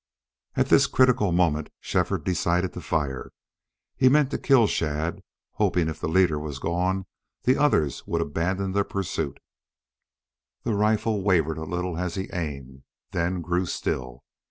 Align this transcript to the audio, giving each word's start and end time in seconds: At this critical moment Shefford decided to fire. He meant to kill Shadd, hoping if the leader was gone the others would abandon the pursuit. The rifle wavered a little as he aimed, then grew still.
At 0.55 0.69
this 0.69 0.87
critical 0.87 1.31
moment 1.31 1.69
Shefford 1.79 2.23
decided 2.23 2.73
to 2.73 2.81
fire. 2.81 3.29
He 3.95 4.09
meant 4.09 4.31
to 4.31 4.39
kill 4.39 4.65
Shadd, 4.65 5.21
hoping 5.51 5.87
if 5.87 5.99
the 5.99 6.07
leader 6.09 6.39
was 6.39 6.57
gone 6.57 7.05
the 7.43 7.55
others 7.55 8.07
would 8.07 8.19
abandon 8.19 8.71
the 8.71 8.83
pursuit. 8.83 9.39
The 10.63 10.73
rifle 10.73 11.21
wavered 11.21 11.59
a 11.59 11.65
little 11.65 11.97
as 11.99 12.15
he 12.15 12.31
aimed, 12.33 12.81
then 13.11 13.41
grew 13.43 13.67
still. 13.67 14.23